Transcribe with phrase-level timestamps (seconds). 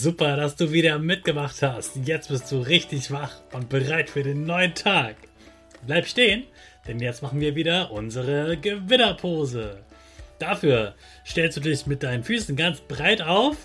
[0.00, 1.96] Super, dass du wieder mitgemacht hast.
[2.04, 5.16] Jetzt bist du richtig wach und bereit für den neuen Tag.
[5.88, 6.44] Bleib stehen,
[6.86, 9.82] denn jetzt machen wir wieder unsere Gewinnerpose.
[10.38, 10.94] Dafür
[11.26, 13.56] stellst du dich mit deinen Füßen ganz breit auf,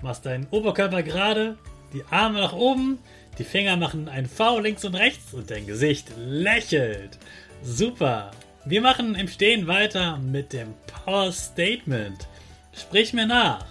[0.00, 1.58] machst deinen Oberkörper gerade,
[1.92, 3.00] die Arme nach oben,
[3.38, 7.18] die Finger machen ein V links und rechts und dein Gesicht lächelt.
[7.64, 8.30] Super.
[8.64, 12.28] Wir machen im Stehen weiter mit dem Power Statement.
[12.76, 13.66] Sprich mir nach.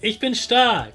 [0.00, 0.94] Ich bin stark.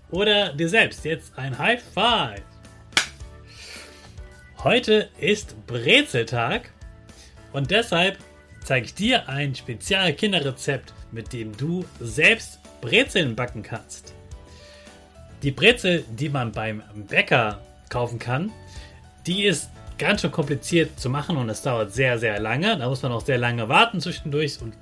[0.11, 2.43] oder dir selbst jetzt ein High Five.
[4.63, 6.69] Heute ist Brezeltag
[7.51, 8.17] und deshalb
[8.63, 14.13] zeige ich dir ein spezielles Kinderrezept, mit dem du selbst Brezeln backen kannst.
[15.41, 18.51] Die Brezel, die man beim Bäcker kaufen kann,
[19.25, 22.77] die ist ganz schön kompliziert zu machen und es dauert sehr, sehr lange.
[22.77, 24.73] Da muss man auch sehr lange warten zwischendurch und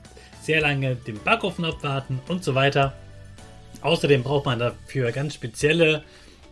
[0.42, 2.94] sehr lange den Backofen abwarten und so weiter.
[3.82, 6.04] Außerdem braucht man dafür ganz spezielle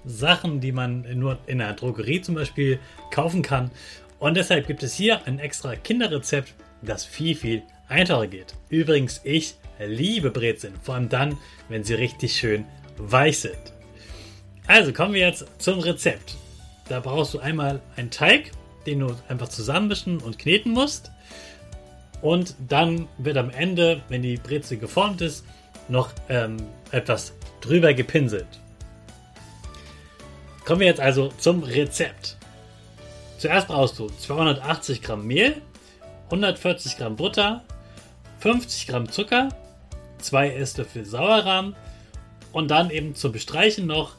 [0.06, 2.80] Sachen, die man nur in der Drogerie zum Beispiel
[3.12, 3.72] kaufen kann.
[4.20, 8.56] Und deshalb gibt es hier ein extra Kinderrezept, das viel, viel einfacher geht.
[8.70, 11.38] Übrigens, ich liebe Brezeln, vor allem dann,
[11.70, 12.66] wenn sie richtig schön
[12.98, 13.74] weich sind.
[14.66, 16.36] Also kommen wir jetzt zum Rezept.
[16.90, 18.52] Da brauchst du einmal einen Teig,
[18.86, 21.12] den du einfach zusammenmischen und kneten musst.
[22.22, 25.46] Und dann wird am Ende, wenn die Brezel geformt ist,
[25.90, 26.58] noch ähm,
[26.92, 28.48] etwas drüber gepinselt.
[30.66, 32.38] Kommen wir jetzt also zum Rezept.
[33.38, 35.62] Zuerst brauchst du 280 Gramm Mehl,
[36.26, 37.64] 140 Gramm Butter,
[38.40, 39.50] 50 Gramm Zucker,
[40.20, 41.76] 2 Esslöffel Sauerrahm
[42.52, 44.16] und dann eben zum Bestreichen noch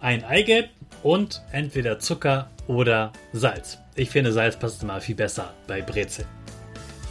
[0.00, 0.70] ein Eigelb
[1.02, 3.78] und entweder Zucker oder Salz.
[3.94, 6.26] Ich finde Salz passt immer viel besser bei Brezel.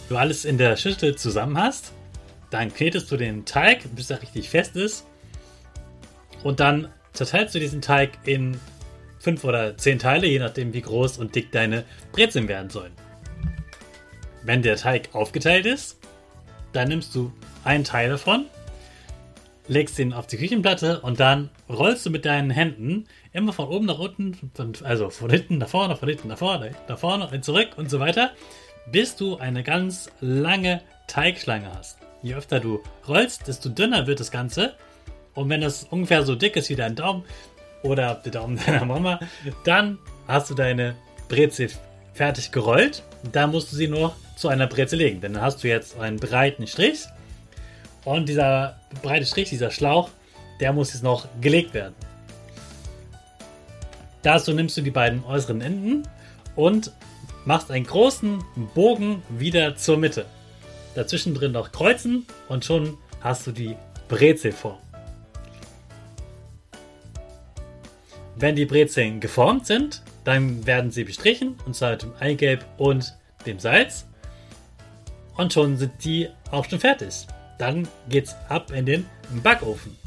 [0.08, 1.92] Wenn du alles in der Schüssel zusammen hast,
[2.54, 5.08] dann knetest du den Teig, bis er richtig fest ist.
[6.44, 8.60] Und dann zerteilst du diesen Teig in
[9.20, 12.92] fünf oder zehn Teile, je nachdem wie groß und dick deine Brezeln werden sollen.
[14.44, 15.98] Wenn der Teig aufgeteilt ist,
[16.74, 17.32] dann nimmst du
[17.64, 18.46] einen Teil davon,
[19.68, 23.86] legst ihn auf die Küchenplatte und dann rollst du mit deinen Händen immer von oben
[23.86, 24.38] nach unten,
[24.84, 28.32] also von hinten nach vorne, von hinten nach vorne, nach vorne zurück und so weiter,
[28.92, 32.00] bis du eine ganz lange Teigschlange hast.
[32.24, 34.74] Je öfter du rollst, desto dünner wird das Ganze.
[35.34, 37.26] Und wenn das ungefähr so dick ist wie dein Daumen
[37.84, 39.20] oder der Daumen deiner Mama,
[39.66, 40.96] dann hast du deine
[41.28, 41.70] Brezel
[42.14, 43.04] fertig gerollt.
[43.32, 45.20] Da musst du sie nur zu einer Brezel legen.
[45.20, 47.04] Denn dann hast du jetzt einen breiten Strich.
[48.06, 50.10] Und dieser breite Strich, dieser Schlauch,
[50.62, 51.96] der muss jetzt noch gelegt werden.
[54.22, 56.08] Dazu nimmst du die beiden äußeren Enden
[56.56, 56.94] und
[57.44, 58.42] machst einen großen
[58.74, 60.26] Bogen wieder zur Mitte
[60.96, 63.76] dazwischen drin noch kreuzen und schon hast du die
[64.08, 64.78] Brezelform.
[68.36, 73.16] Wenn die Brezeln geformt sind, dann werden sie bestrichen und zwar mit dem Eigelb und
[73.46, 74.06] dem Salz.
[75.38, 77.28] Und schon sind die auch schon fertig.
[77.60, 79.06] Dann geht's ab in den
[79.44, 79.98] Backofen.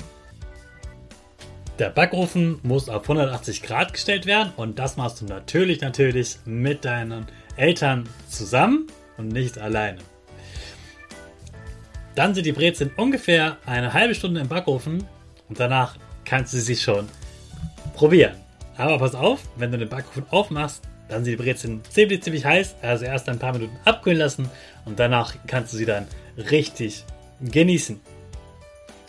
[1.78, 6.84] Der Backofen muss auf 180 Grad gestellt werden und das machst du natürlich, natürlich mit
[6.84, 8.86] deinen Eltern zusammen
[9.18, 9.98] und nicht alleine.
[12.16, 15.04] Dann sind die Brezeln ungefähr eine halbe Stunde im Backofen
[15.48, 17.08] und danach kannst du sie schon
[17.94, 18.34] probieren.
[18.78, 22.76] Aber pass auf, wenn du den Backofen aufmachst, dann sind die Brezeln ziemlich, ziemlich heiß.
[22.80, 24.48] Also erst ein paar Minuten abkühlen lassen
[24.86, 27.04] und danach kannst du sie dann richtig
[27.42, 28.00] genießen.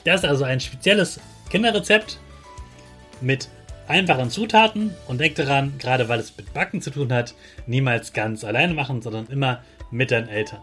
[0.04, 1.20] Das ist also ein spezielles
[1.50, 2.20] Kinderrezept
[3.22, 3.48] mit
[3.88, 7.34] einfachen Zutaten und denk daran, gerade weil es mit Backen zu tun hat,
[7.68, 10.62] niemals ganz alleine machen, sondern immer mit deinen Eltern.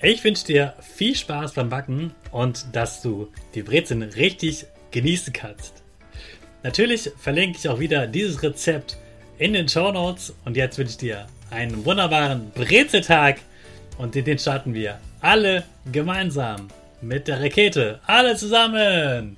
[0.00, 5.82] Ich wünsche dir viel Spaß beim Backen und dass du die Brezeln richtig genießen kannst.
[6.62, 8.96] Natürlich verlinke ich auch wieder dieses Rezept
[9.38, 13.38] in den Show Notes und jetzt wünsche ich dir einen wunderbaren Brezeltag
[13.96, 16.68] und den starten wir alle gemeinsam
[17.00, 17.98] mit der Rakete.
[18.06, 19.36] Alle zusammen!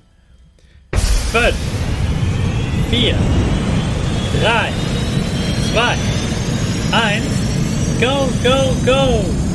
[1.31, 1.55] 5,
[2.91, 3.15] 4,
[4.43, 4.69] 3,
[5.73, 5.97] 2,
[6.91, 7.25] 1,
[7.99, 9.50] go, go, go!